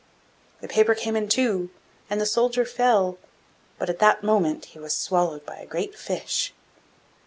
[0.61, 1.69] The paper came in two,
[2.09, 3.19] and the soldier fell
[3.77, 6.55] but at that moment he was swallowed by a great fish.